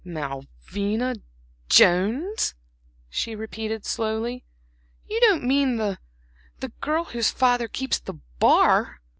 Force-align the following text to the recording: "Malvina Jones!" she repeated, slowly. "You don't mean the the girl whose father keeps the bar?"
"Malvina 0.03 1.13
Jones!" 1.69 2.55
she 3.07 3.35
repeated, 3.35 3.85
slowly. 3.85 4.43
"You 5.07 5.19
don't 5.19 5.43
mean 5.43 5.75
the 5.75 5.99
the 6.59 6.69
girl 6.81 7.03
whose 7.03 7.29
father 7.29 7.67
keeps 7.67 7.99
the 7.99 8.15
bar?" 8.39 8.99